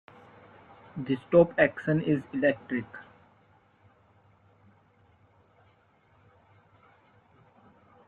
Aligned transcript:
The 0.97 1.15
stop 1.27 1.53
action 1.59 2.01
is 2.01 2.23
electric. 2.33 2.85